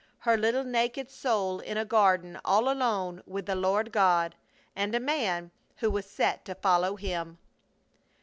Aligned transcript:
Her 0.21 0.35
little 0.35 0.63
naked 0.63 1.11
soul 1.11 1.59
in 1.59 1.77
a 1.77 1.85
garden 1.85 2.39
all 2.43 2.71
alone 2.71 3.21
with 3.27 3.45
the 3.45 3.53
Lord 3.53 3.91
God, 3.91 4.33
and 4.75 4.95
a 4.95 4.99
man 4.99 5.51
who 5.75 5.91
was 5.91 6.07
set 6.09 6.43
to 6.45 6.55
follow 6.55 6.95
Him! 6.95 7.37